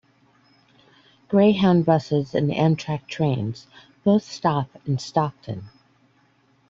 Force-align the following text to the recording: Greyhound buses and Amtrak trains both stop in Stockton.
Greyhound 1.27 1.85
buses 1.85 2.33
and 2.33 2.49
Amtrak 2.49 3.05
trains 3.07 3.67
both 4.03 4.23
stop 4.23 4.67
in 4.87 4.97
Stockton. 4.97 5.65